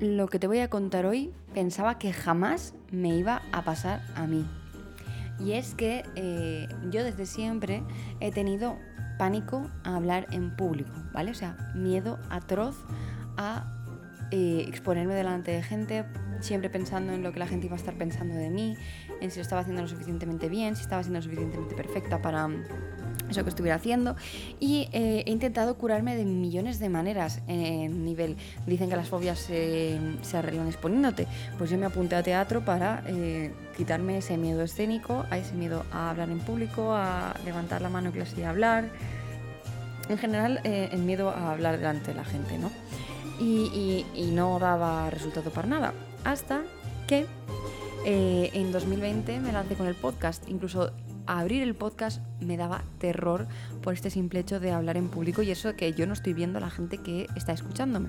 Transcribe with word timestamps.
lo 0.00 0.28
que 0.28 0.38
te 0.38 0.46
voy 0.46 0.60
a 0.60 0.68
contar 0.68 1.06
hoy 1.06 1.32
pensaba 1.54 1.98
que 1.98 2.12
jamás 2.12 2.74
me 2.90 3.16
iba 3.16 3.42
a 3.52 3.62
pasar 3.62 4.02
a 4.14 4.26
mí. 4.26 4.44
Y 5.40 5.52
es 5.52 5.74
que 5.74 6.04
eh, 6.14 6.68
yo 6.90 7.04
desde 7.04 7.26
siempre 7.26 7.82
he 8.20 8.32
tenido 8.32 8.76
pánico 9.18 9.68
a 9.84 9.96
hablar 9.96 10.26
en 10.30 10.54
público, 10.56 10.92
¿vale? 11.12 11.30
O 11.30 11.34
sea, 11.34 11.56
miedo 11.74 12.18
atroz 12.30 12.76
a 13.36 13.72
eh, 14.30 14.64
exponerme 14.68 15.14
delante 15.14 15.50
de 15.50 15.62
gente, 15.62 16.04
siempre 16.40 16.70
pensando 16.70 17.12
en 17.12 17.22
lo 17.22 17.32
que 17.32 17.38
la 17.38 17.46
gente 17.46 17.66
iba 17.66 17.76
a 17.76 17.78
estar 17.78 17.94
pensando 17.94 18.34
de 18.34 18.50
mí, 18.50 18.76
en 19.20 19.30
si 19.30 19.38
lo 19.38 19.42
estaba 19.42 19.62
haciendo 19.62 19.82
lo 19.82 19.88
suficientemente 19.88 20.48
bien, 20.48 20.76
si 20.76 20.82
estaba 20.82 21.02
siendo 21.02 21.18
lo 21.18 21.22
suficientemente 21.22 21.74
perfecta 21.74 22.20
para 22.20 22.48
eso 23.30 23.42
que 23.42 23.50
estuviera 23.50 23.76
haciendo. 23.76 24.16
Y 24.60 24.88
eh, 24.92 25.24
he 25.26 25.30
intentado 25.30 25.76
curarme 25.76 26.16
de 26.16 26.24
millones 26.24 26.78
de 26.78 26.88
maneras 26.88 27.40
en 27.46 28.04
nivel 28.04 28.36
dicen 28.66 28.88
que 28.88 28.96
las 28.96 29.08
fobias 29.08 29.38
se, 29.38 29.98
arreglan 30.32 30.68
exponiéndote. 30.68 31.26
Pues 31.56 31.70
yo 31.70 31.78
me 31.78 31.86
apunté 31.86 32.16
a 32.16 32.22
teatro 32.22 32.64
para 32.64 33.02
eh, 33.06 33.52
quitarme 33.76 34.18
ese 34.18 34.36
miedo 34.36 34.62
escénico 34.62 35.24
a 35.30 35.38
ese 35.38 35.54
miedo 35.54 35.84
a 35.92 36.10
hablar 36.10 36.30
en 36.30 36.40
público 36.40 36.94
a 36.94 37.34
levantar 37.44 37.82
la 37.82 37.88
mano 37.88 38.12
y 38.36 38.42
a 38.42 38.50
hablar. 38.50 38.88
En 40.08 40.18
general 40.18 40.60
eh, 40.64 40.88
el 40.92 41.00
miedo 41.00 41.30
a 41.30 41.52
hablar 41.52 41.76
delante 41.78 42.12
de 42.12 42.14
la 42.14 42.24
gente 42.24 42.56
no 42.58 42.70
y, 43.38 44.04
y 44.14 44.30
no 44.32 44.58
daba 44.58 45.10
resultado 45.10 45.50
para 45.50 45.68
nada 45.68 45.94
hasta 46.24 46.62
que 47.06 47.26
en 48.04 48.72
2020 48.72 49.40
me 49.40 49.52
lancé 49.52 49.74
con 49.74 49.86
el 49.86 49.94
podcast 49.94 50.48
incluso 50.48 50.92
abrir 51.28 51.62
el 51.62 51.74
podcast 51.74 52.22
me 52.40 52.56
daba 52.56 52.82
terror 52.98 53.46
por 53.82 53.92
este 53.92 54.10
simple 54.10 54.40
hecho 54.40 54.58
de 54.58 54.72
hablar 54.72 54.96
en 54.96 55.08
público 55.08 55.42
y 55.42 55.50
eso 55.50 55.76
que 55.76 55.92
yo 55.92 56.06
no 56.06 56.14
estoy 56.14 56.32
viendo 56.32 56.58
a 56.58 56.60
la 56.60 56.70
gente 56.70 56.98
que 56.98 57.28
está 57.36 57.52
escuchándome. 57.52 58.08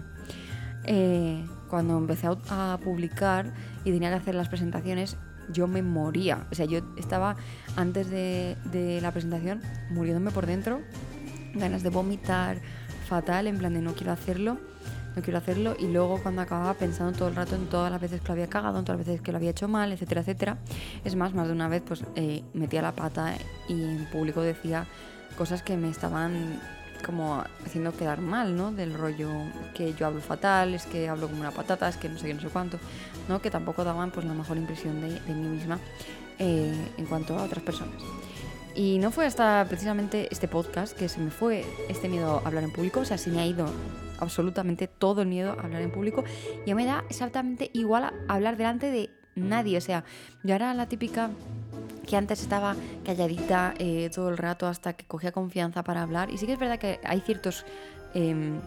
Eh, 0.86 1.45
cuando 1.69 1.97
empecé 1.97 2.27
a, 2.49 2.80
publicar 2.81 3.53
y 3.83 3.91
tenía 3.91 4.09
que 4.09 4.16
hacer 4.16 4.36
las 4.36 4.47
presentaciones, 4.47 5.17
yo 5.52 5.67
me 5.67 5.81
moría. 5.81 6.47
O 6.52 6.55
sea, 6.55 6.66
yo 6.66 6.80
estaba 6.97 7.36
antes 7.75 8.09
de, 8.09 8.55
de 8.71 9.02
la 9.02 9.11
presentación 9.11 9.61
muriéndome 9.91 10.31
por 10.31 10.45
dentro, 10.45 10.80
ganas 11.53 11.83
de 11.83 11.89
vomitar, 11.89 12.61
fatal, 13.08 13.47
en 13.47 13.58
plan 13.58 13.73
de 13.73 13.81
no 13.81 13.93
quiero 13.93 14.14
hacerlo 14.14 14.58
no 15.15 15.21
quiero 15.21 15.38
hacerlo. 15.38 15.75
Y 15.79 15.88
luego 15.88 16.21
cuando 16.21 16.41
acababa 16.41 16.73
pensando 16.73 17.17
todo 17.17 17.27
el 17.29 17.35
rato 17.35 17.55
en 17.55 17.67
todas 17.67 17.91
las 17.91 18.02
veces 18.02 18.21
que 18.21 18.27
lo 18.27 18.33
había 18.33 18.47
cagado, 18.47 18.79
en 18.79 18.85
todas 18.85 18.99
las 18.99 19.07
veces 19.07 19.21
que 19.21 19.31
lo 19.31 19.38
había 19.38 19.52
hecho 19.52 19.67
mal, 19.67 19.91
etcétera, 19.91 20.21
etcétera. 20.21 20.57
Es 21.03 21.15
más, 21.15 21.33
más 21.33 21.47
de 21.47 21.53
una 21.53 21.67
vez 21.67 21.81
pues 21.85 22.03
eh, 22.15 22.43
metía 22.53 22.81
la 22.81 22.93
pata 22.93 23.35
y 23.67 23.83
en 23.83 24.05
público 24.11 24.41
decía 24.41 24.85
cosas 25.37 25.63
que 25.63 25.77
me 25.77 25.89
estaban 25.89 26.59
como 27.05 27.43
haciendo 27.65 27.95
quedar 27.95 28.19
mal, 28.19 28.55
¿no? 28.55 28.71
Del 28.71 28.93
rollo 28.93 29.30
que 29.73 29.93
yo 29.93 30.07
hablo 30.07 30.21
fatal, 30.21 30.73
es 30.73 30.85
que 30.85 31.07
hablo 31.07 31.27
como 31.27 31.39
una 31.39 31.52
patata, 31.52 31.87
es 31.87 31.97
que 31.97 32.09
no 32.09 32.17
sé 32.17 32.27
qué, 32.27 32.33
no 32.33 32.41
sé 32.41 32.49
cuánto, 32.49 32.77
¿no? 33.27 33.41
Que 33.41 33.49
tampoco 33.49 33.83
daban 33.83 34.11
pues 34.11 34.25
la 34.25 34.33
mejor 34.33 34.57
impresión 34.57 35.02
de, 35.02 35.19
mí 35.33 35.47
misma 35.47 35.80
eh, 36.37 36.73
en 36.97 37.05
cuanto 37.05 37.37
a 37.37 37.43
otras 37.43 37.63
personas. 37.63 38.02
Y 38.75 38.97
no 38.99 39.11
fue 39.11 39.25
hasta 39.25 39.65
precisamente 39.67 40.27
este 40.31 40.47
podcast 40.47 40.95
que 40.97 41.09
se 41.09 41.19
me 41.19 41.31
fue 41.31 41.65
este 41.89 42.07
miedo 42.07 42.41
a 42.43 42.47
hablar 42.47 42.63
en 42.63 42.71
público, 42.71 43.02
o 43.02 43.05
sea, 43.05 43.17
se 43.17 43.30
me 43.30 43.39
ha 43.39 43.45
ido 43.45 43.65
absolutamente 44.19 44.87
todo 44.87 45.21
el 45.21 45.27
miedo 45.27 45.55
a 45.57 45.63
hablar 45.63 45.81
en 45.81 45.91
público. 45.91 46.23
Y 46.65 46.73
me 46.73 46.85
da 46.85 47.03
exactamente 47.09 47.69
igual 47.73 48.13
hablar 48.27 48.57
delante 48.57 48.91
de 48.91 49.09
nadie, 49.35 49.77
o 49.77 49.81
sea, 49.81 50.03
yo 50.43 50.55
era 50.55 50.73
la 50.73 50.87
típica 50.87 51.29
que 52.05 52.17
antes 52.17 52.41
estaba 52.41 52.75
calladita 53.05 53.75
eh, 53.77 54.09
todo 54.13 54.29
el 54.29 54.37
rato 54.37 54.67
hasta 54.67 54.93
que 54.93 55.05
cogía 55.05 55.31
confianza 55.31 55.83
para 55.83 56.01
hablar. 56.01 56.31
Y 56.31 56.37
sí 56.37 56.47
que 56.47 56.53
es 56.53 56.59
verdad 56.59 56.79
que 56.79 56.99
hay 57.03 57.21
ciertos 57.21 57.65
em, 58.15 58.59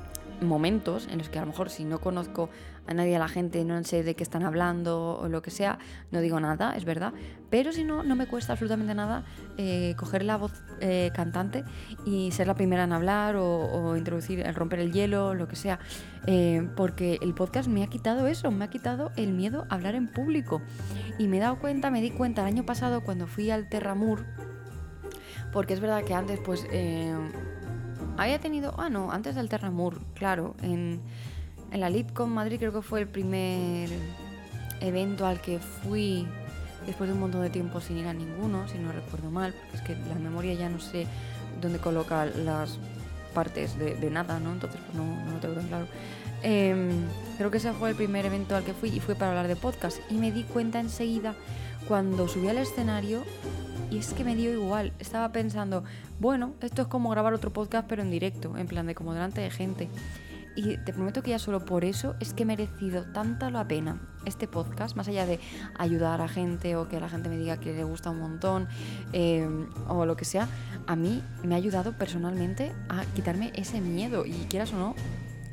momentos 0.44 1.08
en 1.10 1.18
los 1.18 1.28
que 1.28 1.38
a 1.38 1.42
lo 1.42 1.48
mejor 1.48 1.70
si 1.70 1.84
no 1.84 2.00
conozco 2.00 2.50
a 2.86 2.94
nadie, 2.94 3.14
a 3.16 3.18
la 3.18 3.28
gente, 3.28 3.64
no 3.64 3.82
sé 3.84 4.02
de 4.02 4.14
qué 4.14 4.22
están 4.22 4.42
hablando 4.42 5.18
o 5.18 5.28
lo 5.28 5.40
que 5.40 5.50
sea, 5.50 5.78
no 6.10 6.20
digo 6.20 6.40
nada, 6.40 6.74
es 6.76 6.84
verdad. 6.84 7.12
Pero 7.48 7.72
si 7.72 7.84
no, 7.84 8.02
no 8.02 8.16
me 8.16 8.26
cuesta 8.26 8.52
absolutamente 8.52 8.94
nada 8.94 9.24
eh, 9.56 9.94
coger 9.96 10.24
la 10.24 10.36
voz 10.36 10.52
eh, 10.80 11.10
cantante 11.14 11.64
y 12.04 12.32
ser 12.32 12.46
la 12.46 12.54
primera 12.54 12.84
en 12.84 12.92
hablar 12.92 13.36
o, 13.36 13.96
introducir, 13.96 14.40
el 14.40 14.54
romper 14.54 14.80
el 14.80 14.92
hielo, 14.92 15.34
lo 15.34 15.46
que 15.46 15.56
sea. 15.56 15.78
Eh, 16.26 16.68
porque 16.76 17.18
el 17.22 17.34
podcast 17.34 17.68
me 17.68 17.84
ha 17.84 17.86
quitado 17.86 18.26
eso, 18.26 18.50
me 18.50 18.64
ha 18.64 18.70
quitado 18.70 19.12
el 19.16 19.32
miedo 19.32 19.66
a 19.68 19.74
hablar 19.74 19.94
en 19.94 20.08
público. 20.08 20.60
Y 21.18 21.28
me 21.28 21.36
he 21.36 21.40
dado 21.40 21.58
cuenta, 21.58 21.90
me 21.90 22.00
di 22.00 22.10
cuenta 22.10 22.42
el 22.42 22.48
año 22.48 22.66
pasado 22.66 23.02
cuando 23.02 23.26
fui 23.26 23.50
al 23.50 23.68
Terramur, 23.68 24.24
porque 25.52 25.74
es 25.74 25.80
verdad 25.80 26.02
que 26.02 26.14
antes 26.14 26.40
pues 26.40 26.66
había 28.16 28.38
tenido, 28.38 28.74
ah 28.78 28.88
no, 28.88 29.10
antes 29.10 29.34
del 29.34 29.48
Terramur, 29.48 30.00
claro, 30.14 30.54
en, 30.62 31.00
en 31.70 31.80
la 31.80 31.90
LitCon 31.90 32.30
Madrid 32.30 32.58
creo 32.58 32.72
que 32.72 32.82
fue 32.82 33.00
el 33.00 33.08
primer 33.08 33.88
evento 34.80 35.26
al 35.26 35.40
que 35.40 35.58
fui 35.58 36.26
después 36.86 37.08
de 37.08 37.14
un 37.14 37.20
montón 37.20 37.42
de 37.42 37.50
tiempo 37.50 37.80
sin 37.80 37.98
ir 37.98 38.06
a 38.06 38.12
ninguno, 38.12 38.68
si 38.68 38.78
no 38.78 38.92
recuerdo 38.92 39.30
mal, 39.30 39.54
porque 39.54 39.76
es 39.76 39.82
que 39.82 40.08
la 40.08 40.16
memoria 40.16 40.54
ya 40.54 40.68
no 40.68 40.80
sé 40.80 41.06
dónde 41.60 41.78
coloca 41.78 42.26
las 42.26 42.78
partes 43.32 43.78
de, 43.78 44.10
nada, 44.10 44.38
¿no? 44.40 44.52
Entonces 44.52 44.80
pues 44.84 44.94
no, 44.94 45.04
no 45.24 45.32
lo 45.32 45.38
tengo 45.38 45.54
tan 45.54 45.68
claro. 45.68 45.86
Em, 46.42 47.06
creo 47.38 47.50
que 47.50 47.58
ese 47.58 47.72
fue 47.72 47.90
el 47.90 47.96
primer 47.96 48.26
evento 48.26 48.56
al 48.56 48.64
que 48.64 48.74
fui 48.74 48.90
y 48.90 49.00
fue 49.00 49.14
para 49.14 49.30
hablar 49.30 49.48
de 49.48 49.56
podcast 49.56 49.98
y 50.10 50.14
me 50.14 50.32
di 50.32 50.42
cuenta 50.42 50.80
enseguida 50.80 51.34
cuando 51.88 52.28
subí 52.28 52.48
al 52.48 52.58
escenario 52.58 53.22
y 53.90 53.98
es 53.98 54.14
que 54.14 54.24
me 54.24 54.34
dio 54.34 54.52
igual. 54.52 54.92
Estaba 54.98 55.32
pensando, 55.32 55.84
bueno, 56.18 56.54
esto 56.60 56.82
es 56.82 56.88
como 56.88 57.10
grabar 57.10 57.34
otro 57.34 57.52
podcast 57.52 57.86
pero 57.88 58.02
en 58.02 58.10
directo, 58.10 58.56
en 58.56 58.66
plan 58.66 58.86
de 58.86 58.94
como 58.94 59.12
delante 59.12 59.40
de 59.40 59.50
gente. 59.50 59.88
Y 60.54 60.76
te 60.78 60.92
prometo 60.92 61.22
que 61.22 61.30
ya 61.30 61.38
solo 61.38 61.64
por 61.64 61.84
eso 61.84 62.14
es 62.20 62.34
que 62.34 62.42
he 62.42 62.46
merecido 62.46 63.04
tanta 63.12 63.50
la 63.50 63.66
pena 63.66 64.00
este 64.26 64.46
podcast, 64.46 64.96
más 64.96 65.08
allá 65.08 65.24
de 65.24 65.40
ayudar 65.78 66.20
a 66.20 66.28
gente 66.28 66.76
o 66.76 66.88
que 66.88 67.00
la 67.00 67.08
gente 67.08 67.30
me 67.30 67.38
diga 67.38 67.58
que 67.58 67.72
le 67.72 67.84
gusta 67.84 68.10
un 68.10 68.18
montón 68.18 68.68
eh, 69.14 69.48
o 69.88 70.04
lo 70.04 70.16
que 70.16 70.26
sea, 70.26 70.48
a 70.86 70.94
mí 70.94 71.22
me 71.42 71.54
ha 71.54 71.58
ayudado 71.58 71.92
personalmente 71.92 72.72
a 72.90 73.04
quitarme 73.14 73.50
ese 73.54 73.80
miedo 73.80 74.26
y 74.26 74.32
quieras 74.50 74.74
o 74.74 74.76
no, 74.76 74.94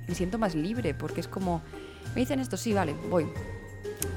me 0.07 0.15
siento 0.15 0.37
más 0.37 0.53
libre 0.53 0.93
porque 0.93 1.21
es 1.21 1.27
como, 1.27 1.61
me 2.13 2.21
dicen 2.21 2.41
esto, 2.41 2.57
sí, 2.57 2.73
vale, 2.73 2.93
voy. 3.09 3.25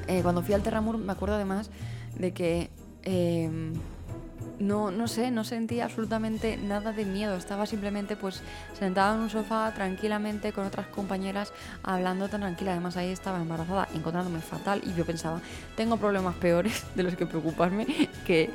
Eh, 0.07 0.21
cuando 0.21 0.41
fui 0.41 0.53
al 0.53 0.63
Terramur 0.63 0.97
me 0.97 1.13
acuerdo 1.13 1.35
además 1.35 1.69
de 2.17 2.31
que... 2.33 2.69
Eh, 3.03 3.73
no, 4.59 4.91
no 4.91 5.07
sé, 5.07 5.31
no 5.31 5.43
sentía 5.43 5.85
absolutamente 5.85 6.57
nada 6.57 6.91
de 6.93 7.05
miedo. 7.05 7.35
Estaba 7.35 7.65
simplemente 7.65 8.15
pues 8.15 8.41
sentada 8.77 9.15
en 9.15 9.21
un 9.21 9.29
sofá 9.29 9.71
tranquilamente 9.73 10.51
con 10.51 10.65
otras 10.65 10.87
compañeras 10.87 11.53
hablando 11.83 12.29
tan 12.29 12.41
tranquila. 12.41 12.71
Además 12.71 12.97
ahí 12.97 13.09
estaba 13.09 13.39
embarazada, 13.39 13.87
encontrándome 13.93 14.39
fatal 14.41 14.81
y 14.83 14.93
yo 14.93 15.05
pensaba, 15.05 15.41
tengo 15.75 15.97
problemas 15.97 16.35
peores 16.35 16.85
de 16.95 17.03
los 17.03 17.15
que 17.15 17.25
preocuparme 17.25 17.85
que 18.25 18.49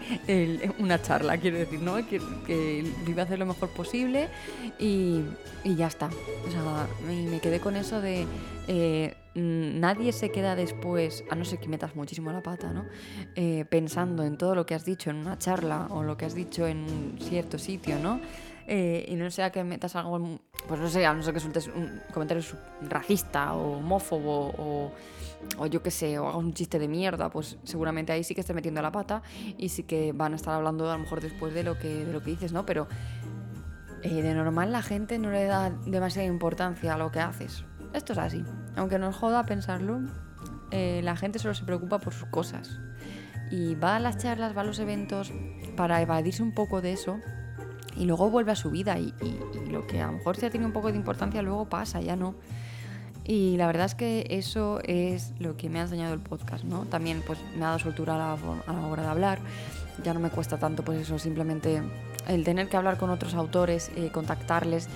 una 0.79 1.01
charla, 1.01 1.37
quiero 1.39 1.59
decir, 1.59 1.81
¿no? 1.81 1.97
Que, 1.97 2.21
que 2.47 2.85
iba 3.07 3.23
a 3.23 3.25
hacer 3.25 3.39
lo 3.39 3.47
mejor 3.47 3.69
posible 3.71 4.29
y, 4.79 5.23
ya 5.65 5.87
está. 5.87 6.09
O 6.47 6.51
sea, 6.51 6.87
me, 7.07 7.41
quedé 7.41 7.61
con 7.61 7.77
eso 7.77 8.01
de... 8.01 8.27
Eh, 8.69 9.15
nadie 9.39 10.13
se 10.13 10.31
queda 10.31 10.57
después, 10.57 11.25
a 11.31 11.35
no 11.35 11.45
ser 11.45 11.59
que 11.59 11.69
metas 11.69 11.95
muchísimo 11.95 12.33
la 12.33 12.43
pata, 12.43 12.73
¿no? 12.73 12.87
Eh, 13.35 13.65
pensando 13.69 14.25
en 14.25 14.37
todo 14.37 14.55
lo 14.55 14.67
que 14.67 14.75
has 14.75 14.85
dicho 14.85 15.11
en 15.11 15.17
una 15.17 15.39
charla 15.39 15.87
o 15.91 16.03
lo 16.03 16.17
que 16.17 16.27
has 16.27 16.35
dicho 16.35 16.67
en 16.67 16.79
un 16.79 17.19
cierto 17.21 17.59
sitio, 17.59 17.99
¿no? 17.99 18.21
Eh, 18.67 19.07
y 19.09 19.15
no 19.15 19.31
sea 19.31 19.51
que 19.51 19.65
metas 19.65 19.97
algo, 19.97 20.41
pues 20.67 20.81
no 20.81 20.89
sé, 20.89 21.07
a 21.07 21.15
no 21.15 21.23
ser 21.23 21.33
que 21.33 21.41
sueltes 21.41 21.69
un 21.69 22.03
comentario 22.13 22.45
racista 22.83 23.55
o 23.55 23.79
homófobo 23.79 24.53
o, 24.59 24.93
o 25.57 25.67
yo 25.67 25.83
qué 25.83 25.91
sé, 25.91 26.19
o 26.19 26.29
hagas 26.29 26.37
un 26.37 26.53
chiste 26.53 26.79
de 26.79 26.87
mierda, 26.87 27.31
pues 27.31 27.57
seguramente 27.65 28.13
ahí 28.13 28.25
sí 28.25 28.35
que 28.35 28.43
estés 28.43 28.55
metiendo 28.55 28.83
la 28.83 28.93
pata 28.93 29.23
y 29.57 29.71
sí 29.71 29.85
que 29.85 30.13
van 30.13 30.35
a 30.35 30.37
estar 30.37 30.53
hablando 30.55 30.91
a 30.91 30.95
lo 30.95 31.03
mejor 31.03 31.23
después 31.23 31.55
de 31.55 31.63
lo 31.63 31.79
que, 31.79 32.05
de 32.05 32.13
lo 32.13 32.23
que 32.23 32.33
dices, 32.33 32.53
¿no? 32.53 32.67
Pero 32.67 32.89
eh, 34.03 34.23
de 34.23 34.35
normal 34.35 34.71
la 34.71 34.83
gente 34.83 35.19
no 35.19 35.31
le 35.31 35.45
da 35.45 35.71
demasiada 35.87 36.29
importancia 36.29 36.93
a 36.93 36.99
lo 36.99 37.11
que 37.11 37.21
haces. 37.21 37.65
Esto 37.93 38.13
es 38.13 38.19
así. 38.19 38.45
Aunque 38.77 38.99
nos 38.99 39.17
joda 39.17 39.45
pensarlo, 39.47 40.01
eh, 40.71 41.01
la 41.03 41.17
gente 41.17 41.39
solo 41.39 41.55
se 41.55 41.65
preocupa 41.65 41.99
por 41.99 42.13
sus 42.13 42.29
cosas. 42.29 42.81
Y 43.51 43.75
va 43.77 43.97
a 43.97 44.01
las 44.01 44.19
charlas, 44.19 44.57
va 44.57 44.61
a 44.61 44.65
los 44.65 44.79
eventos 44.79 45.33
para 45.77 46.03
evadirse 46.03 46.43
un 46.43 46.53
poco 46.53 46.81
de 46.83 46.93
eso 46.93 47.19
y 47.99 48.05
luego 48.05 48.31
vuelve 48.31 48.53
a 48.53 48.57
su 48.57 48.71
vida. 48.71 48.99
Y, 48.99 49.13
lo 49.71 49.87
que 49.87 50.01
a 50.01 50.07
lo 50.07 50.13
mejor 50.13 50.37
ha 50.37 50.51
tenido 50.51 50.67
un 50.67 50.73
poco 50.73 50.91
de 50.91 50.97
importancia 50.97 51.43
luego 51.43 51.69
pasa, 51.69 52.01
ya 52.01 52.17
no. 52.17 52.35
Y 53.25 53.59
la 53.59 53.67
verdad 53.67 53.85
es 53.85 53.95
que 53.95 54.27
eso 54.31 54.81
es 54.85 55.35
lo 55.39 55.57
que 55.59 55.69
me 55.69 55.81
ha 55.81 55.83
enseñado 55.83 56.15
el 56.15 56.21
podcast, 56.21 56.65
¿no? 56.65 56.87
También 56.87 57.23
pues 57.27 57.39
me 57.57 57.65
ha 57.65 57.69
dado 57.69 57.79
soltura 57.79 58.15
a 58.15 58.37
la, 58.73 58.87
hora 58.87 59.03
de 59.03 59.09
hablar. 59.09 59.39
Ya 60.05 60.15
no 60.15 60.21
me 60.21 60.31
cuesta 60.31 60.59
tanto 60.59 60.85
pues 60.85 61.01
eso, 61.01 61.19
simplemente 61.19 61.83
el 62.29 62.45
tener 62.45 62.69
que 62.69 62.77
hablar 62.77 62.99
con 62.99 63.11
otros 63.11 63.35
autores, 63.35 63.91
eh, 63.97 64.11
contactarles, 64.13 64.89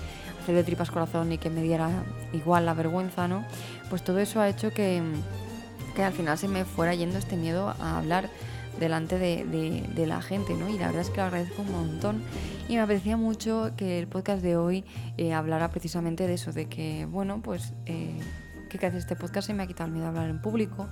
hacer 0.43 0.55
de 0.55 0.65
tripas 0.65 0.91
corazón 0.91 1.33
y 1.33 1.39
que 1.39 1.51
me 1.51 1.63
diera 1.63 1.91
igual 2.33 2.67
la 2.67 2.75
vergüenza, 2.75 3.29
¿no? 3.29 3.45
Pues 3.91 4.03
todo 4.03 4.19
eso 4.19 4.41
ha 4.41 4.49
hecho 4.49 4.71
que, 4.73 5.03
que 5.97 6.05
al 6.05 6.13
final 6.13 6.39
se 6.39 6.49
me 6.49 6.65
fuera 6.65 6.95
yendo 6.95 7.19
este 7.19 7.37
miedo 7.37 7.75
a 7.81 7.99
hablar 7.99 8.29
delante 8.79 9.19
de, 9.19 9.45
de, 9.95 10.07
la 10.07 10.23
gente, 10.23 10.55
¿no? 10.55 10.69
Y 10.69 10.79
la 10.79 10.87
verdad 10.87 11.03
es 11.03 11.11
que 11.11 11.19
lo 11.19 11.25
agradezco 11.25 11.63
un 11.63 11.73
montón 11.73 12.23
y 12.69 12.75
me 12.75 12.81
apetecía 12.81 13.17
mucho 13.17 13.73
que 13.77 13.99
el 13.99 14.07
podcast 14.09 14.43
de 14.43 14.57
hoy 14.57 14.85
eh, 15.19 15.35
hablara 15.35 15.71
precisamente 15.71 16.27
de 16.27 16.35
eso, 16.35 16.53
de 16.53 16.67
que, 16.67 17.07
bueno, 17.07 17.43
pues... 17.43 17.75
Eh, 17.87 18.19
que 18.73 18.79
gracias 18.79 19.03
este 19.03 19.17
podcast 19.17 19.49
se 19.49 19.55
me 19.55 19.63
ha 19.63 19.67
quitado 19.67 19.89
el 19.89 19.93
miedo 19.93 20.07
a 20.07 20.09
hablar 20.09 20.31
en 20.31 20.41
público. 20.41 20.89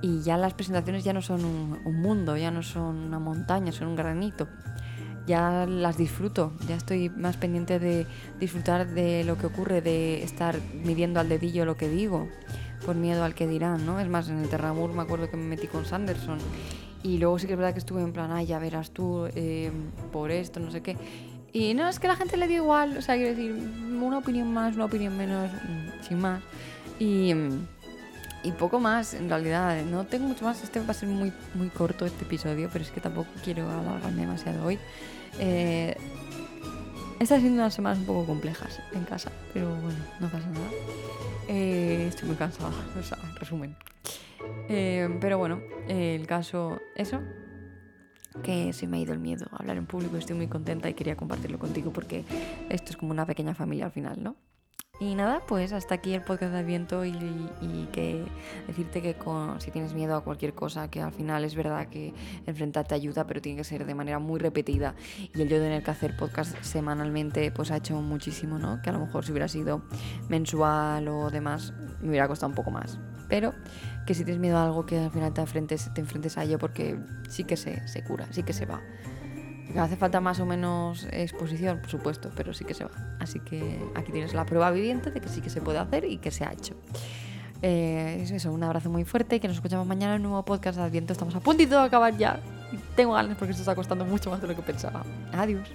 Y 0.00 0.20
ya 0.22 0.36
las 0.36 0.54
presentaciones 0.54 1.04
ya 1.04 1.12
no 1.12 1.22
son 1.22 1.44
un, 1.44 1.80
un 1.84 2.00
mundo, 2.00 2.36
ya 2.36 2.50
no 2.50 2.62
son 2.62 2.96
una 2.96 3.18
montaña, 3.18 3.72
son 3.72 3.88
un 3.88 3.96
granito 3.96 4.48
ya 5.28 5.66
las 5.66 5.98
disfruto, 5.98 6.52
ya 6.66 6.74
estoy 6.74 7.10
más 7.10 7.36
pendiente 7.36 7.78
de 7.78 8.06
disfrutar 8.40 8.88
de 8.88 9.24
lo 9.24 9.36
que 9.36 9.46
ocurre, 9.46 9.82
de 9.82 10.22
estar 10.22 10.58
midiendo 10.72 11.20
al 11.20 11.28
dedillo 11.28 11.66
lo 11.66 11.76
que 11.76 11.88
digo, 11.88 12.28
por 12.86 12.96
miedo 12.96 13.22
al 13.22 13.34
que 13.34 13.46
dirán, 13.46 13.84
¿no? 13.84 14.00
Es 14.00 14.08
más, 14.08 14.30
en 14.30 14.38
el 14.38 14.48
Terramur 14.48 14.90
me 14.94 15.02
acuerdo 15.02 15.30
que 15.30 15.36
me 15.36 15.44
metí 15.44 15.66
con 15.66 15.84
Sanderson 15.84 16.38
y 17.02 17.18
luego 17.18 17.38
sí 17.38 17.46
que 17.46 17.52
es 17.52 17.58
verdad 17.58 17.74
que 17.74 17.78
estuve 17.78 18.02
en 18.02 18.14
plan, 18.14 18.32
ay, 18.32 18.46
ya 18.46 18.58
verás 18.58 18.90
tú, 18.90 19.28
eh, 19.34 19.70
por 20.10 20.30
esto, 20.30 20.60
no 20.60 20.70
sé 20.70 20.80
qué. 20.80 20.96
Y 21.52 21.74
no, 21.74 21.88
es 21.88 22.00
que 22.00 22.08
la 22.08 22.16
gente 22.16 22.38
le 22.38 22.48
dio 22.48 22.62
igual, 22.62 22.96
o 22.96 23.02
sea, 23.02 23.16
quiero 23.16 23.30
decir, 23.30 23.52
una 23.52 24.18
opinión 24.18 24.52
más, 24.52 24.76
una 24.76 24.86
opinión 24.86 25.16
menos, 25.16 25.50
mm, 25.50 26.04
sin 26.08 26.20
más. 26.20 26.42
Y, 26.98 27.34
y 28.44 28.52
poco 28.52 28.78
más, 28.78 29.14
en 29.14 29.28
realidad, 29.28 29.82
no 29.84 30.04
tengo 30.06 30.28
mucho 30.28 30.44
más, 30.44 30.62
este 30.62 30.80
va 30.80 30.90
a 30.90 30.94
ser 30.94 31.08
muy, 31.08 31.32
muy 31.54 31.68
corto 31.68 32.06
este 32.06 32.24
episodio, 32.24 32.68
pero 32.72 32.84
es 32.84 32.90
que 32.90 33.00
tampoco 33.00 33.28
quiero 33.42 33.68
alargarme 33.68 34.22
demasiado 34.22 34.64
hoy. 34.64 34.78
Eh, 35.38 35.96
Están 37.18 37.40
siendo 37.40 37.60
unas 37.60 37.74
semanas 37.74 37.98
un 37.98 38.06
poco 38.06 38.26
complejas 38.26 38.80
en 38.92 39.04
casa, 39.04 39.32
pero 39.52 39.74
bueno, 39.76 39.98
no 40.20 40.28
pasa 40.28 40.48
nada. 40.50 40.68
Eh, 41.48 42.06
estoy 42.08 42.28
muy 42.28 42.36
cansada, 42.36 42.70
o 42.98 43.02
sea, 43.02 43.18
en 43.28 43.36
resumen. 43.36 43.76
Eh, 44.68 45.08
pero 45.20 45.36
bueno, 45.38 45.60
el 45.88 46.26
caso, 46.26 46.80
eso, 46.94 47.20
que 48.44 48.72
se 48.72 48.86
me 48.86 48.98
ha 48.98 49.00
ido 49.00 49.12
el 49.12 49.18
miedo 49.18 49.46
a 49.50 49.56
hablar 49.56 49.78
en 49.78 49.86
público, 49.86 50.16
estoy 50.16 50.36
muy 50.36 50.46
contenta 50.46 50.88
y 50.88 50.94
quería 50.94 51.16
compartirlo 51.16 51.58
contigo 51.58 51.92
porque 51.92 52.24
esto 52.68 52.90
es 52.90 52.96
como 52.96 53.10
una 53.10 53.26
pequeña 53.26 53.54
familia 53.54 53.86
al 53.86 53.92
final, 53.92 54.22
¿no? 54.22 54.36
Y 55.00 55.14
nada, 55.14 55.42
pues 55.46 55.72
hasta 55.72 55.94
aquí 55.94 56.12
el 56.12 56.22
podcast 56.22 56.52
de 56.52 56.58
Adviento 56.58 57.04
y, 57.04 57.12
y 57.60 57.88
que 57.92 58.24
decirte 58.66 59.00
que 59.00 59.14
con, 59.14 59.60
si 59.60 59.70
tienes 59.70 59.94
miedo 59.94 60.16
a 60.16 60.24
cualquier 60.24 60.54
cosa, 60.54 60.90
que 60.90 61.00
al 61.00 61.12
final 61.12 61.44
es 61.44 61.54
verdad 61.54 61.86
que 61.86 62.12
enfrentarte 62.46 62.96
ayuda, 62.96 63.24
pero 63.24 63.40
tiene 63.40 63.58
que 63.58 63.64
ser 63.64 63.86
de 63.86 63.94
manera 63.94 64.18
muy 64.18 64.40
repetida. 64.40 64.96
Y 65.16 65.40
el 65.40 65.48
yo 65.48 65.58
tener 65.58 65.84
que 65.84 65.90
hacer 65.92 66.16
podcast 66.16 66.60
semanalmente, 66.62 67.52
pues 67.52 67.70
ha 67.70 67.76
hecho 67.76 67.94
muchísimo, 68.00 68.58
¿no? 68.58 68.82
Que 68.82 68.90
a 68.90 68.92
lo 68.92 68.98
mejor 68.98 69.24
si 69.24 69.30
hubiera 69.30 69.46
sido 69.46 69.84
mensual 70.28 71.06
o 71.06 71.30
demás, 71.30 71.72
me 72.00 72.08
hubiera 72.08 72.26
costado 72.26 72.50
un 72.50 72.56
poco 72.56 72.72
más. 72.72 72.98
Pero 73.28 73.54
que 74.04 74.14
si 74.14 74.24
tienes 74.24 74.40
miedo 74.40 74.58
a 74.58 74.64
algo, 74.64 74.84
que 74.84 74.98
al 74.98 75.12
final 75.12 75.32
te 75.32 75.42
enfrentes, 75.42 75.94
te 75.94 76.00
enfrentes 76.00 76.36
a 76.38 76.42
ello 76.42 76.58
porque 76.58 76.98
sí 77.28 77.44
que 77.44 77.56
se, 77.56 77.86
se 77.86 78.02
cura, 78.02 78.26
sí 78.32 78.42
que 78.42 78.52
se 78.52 78.66
va. 78.66 78.80
Hace 79.76 79.96
falta 79.96 80.20
más 80.20 80.40
o 80.40 80.46
menos 80.46 81.06
exposición, 81.12 81.80
por 81.80 81.90
supuesto, 81.90 82.30
pero 82.34 82.54
sí 82.54 82.64
que 82.64 82.74
se 82.74 82.84
va. 82.84 82.90
Así 83.20 83.40
que 83.40 83.78
aquí 83.94 84.12
tienes 84.12 84.32
la 84.34 84.46
prueba 84.46 84.70
viviente 84.70 85.10
de 85.10 85.20
que 85.20 85.28
sí 85.28 85.40
que 85.40 85.50
se 85.50 85.60
puede 85.60 85.78
hacer 85.78 86.04
y 86.04 86.18
que 86.18 86.30
se 86.30 86.44
ha 86.44 86.52
hecho. 86.52 86.74
Eh, 87.60 88.20
es 88.22 88.30
eso, 88.30 88.52
un 88.52 88.62
abrazo 88.62 88.88
muy 88.88 89.04
fuerte 89.04 89.36
y 89.36 89.40
que 89.40 89.48
nos 89.48 89.56
escuchamos 89.56 89.86
mañana 89.86 90.14
en 90.14 90.22
un 90.22 90.28
nuevo 90.28 90.44
podcast 90.44 90.78
de 90.78 90.84
Adviento. 90.84 91.12
Estamos 91.12 91.34
a 91.34 91.40
puntito 91.40 91.78
de 91.78 91.86
acabar 91.86 92.16
ya. 92.16 92.40
Tengo 92.96 93.12
ganas 93.12 93.36
porque 93.36 93.50
esto 93.50 93.62
está 93.62 93.74
costando 93.74 94.04
mucho 94.04 94.30
más 94.30 94.40
de 94.40 94.48
lo 94.48 94.56
que 94.56 94.62
pensaba. 94.62 95.04
Adiós. 95.32 95.68